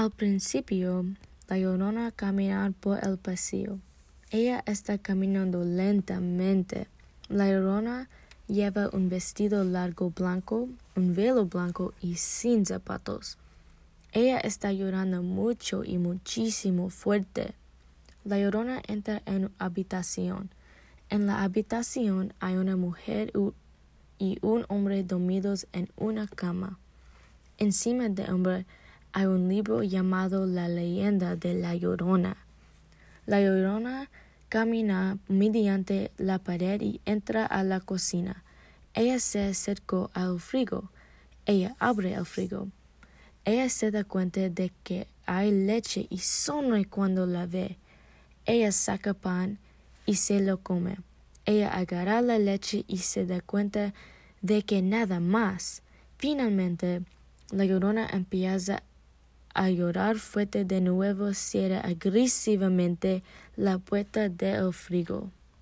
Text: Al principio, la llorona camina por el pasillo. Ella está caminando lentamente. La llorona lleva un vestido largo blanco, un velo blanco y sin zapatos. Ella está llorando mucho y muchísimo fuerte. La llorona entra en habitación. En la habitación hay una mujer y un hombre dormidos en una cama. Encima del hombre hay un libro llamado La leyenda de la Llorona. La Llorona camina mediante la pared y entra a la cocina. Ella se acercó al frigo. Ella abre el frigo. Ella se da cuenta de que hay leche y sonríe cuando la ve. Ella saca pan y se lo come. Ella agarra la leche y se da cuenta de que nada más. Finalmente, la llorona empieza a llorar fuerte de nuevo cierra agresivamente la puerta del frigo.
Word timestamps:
Al 0.00 0.10
principio, 0.10 1.04
la 1.46 1.58
llorona 1.58 2.10
camina 2.10 2.72
por 2.80 3.06
el 3.06 3.18
pasillo. 3.18 3.78
Ella 4.30 4.62
está 4.64 4.96
caminando 4.96 5.62
lentamente. 5.62 6.86
La 7.28 7.50
llorona 7.50 8.08
lleva 8.48 8.88
un 8.94 9.10
vestido 9.10 9.62
largo 9.62 10.08
blanco, 10.08 10.70
un 10.96 11.14
velo 11.14 11.44
blanco 11.44 11.92
y 12.00 12.14
sin 12.14 12.64
zapatos. 12.64 13.36
Ella 14.12 14.38
está 14.38 14.72
llorando 14.72 15.22
mucho 15.22 15.84
y 15.84 15.98
muchísimo 15.98 16.88
fuerte. 16.88 17.52
La 18.24 18.38
llorona 18.38 18.80
entra 18.88 19.20
en 19.26 19.50
habitación. 19.58 20.48
En 21.10 21.26
la 21.26 21.42
habitación 21.42 22.32
hay 22.40 22.54
una 22.56 22.76
mujer 22.76 23.34
y 24.18 24.38
un 24.40 24.64
hombre 24.70 25.04
dormidos 25.04 25.66
en 25.74 25.90
una 25.98 26.26
cama. 26.26 26.78
Encima 27.58 28.08
del 28.08 28.30
hombre 28.30 28.64
hay 29.12 29.26
un 29.26 29.48
libro 29.48 29.82
llamado 29.82 30.46
La 30.46 30.68
leyenda 30.68 31.36
de 31.36 31.54
la 31.54 31.74
Llorona. 31.74 32.36
La 33.26 33.40
Llorona 33.40 34.08
camina 34.48 35.18
mediante 35.28 36.12
la 36.16 36.38
pared 36.38 36.80
y 36.80 37.00
entra 37.04 37.46
a 37.46 37.62
la 37.64 37.80
cocina. 37.80 38.42
Ella 38.94 39.18
se 39.18 39.44
acercó 39.44 40.10
al 40.14 40.40
frigo. 40.40 40.90
Ella 41.46 41.76
abre 41.78 42.14
el 42.14 42.26
frigo. 42.26 42.68
Ella 43.44 43.68
se 43.68 43.90
da 43.90 44.04
cuenta 44.04 44.48
de 44.48 44.72
que 44.82 45.06
hay 45.26 45.50
leche 45.50 46.06
y 46.10 46.18
sonríe 46.18 46.86
cuando 46.86 47.26
la 47.26 47.46
ve. 47.46 47.78
Ella 48.46 48.72
saca 48.72 49.14
pan 49.14 49.58
y 50.06 50.14
se 50.14 50.40
lo 50.40 50.58
come. 50.58 50.98
Ella 51.46 51.72
agarra 51.72 52.20
la 52.20 52.38
leche 52.38 52.84
y 52.86 52.98
se 52.98 53.26
da 53.26 53.40
cuenta 53.40 53.94
de 54.42 54.62
que 54.62 54.82
nada 54.82 55.20
más. 55.20 55.82
Finalmente, 56.18 57.02
la 57.50 57.64
llorona 57.64 58.08
empieza 58.12 58.82
a 59.54 59.70
llorar 59.70 60.18
fuerte 60.18 60.64
de 60.64 60.80
nuevo 60.80 61.32
cierra 61.34 61.80
agresivamente 61.80 63.22
la 63.56 63.78
puerta 63.78 64.28
del 64.28 64.72
frigo. 64.72 65.30